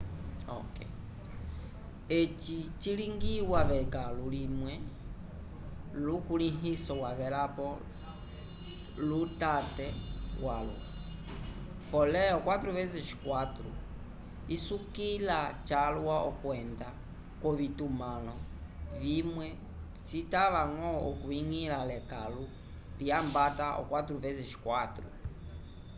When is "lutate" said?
9.07-9.87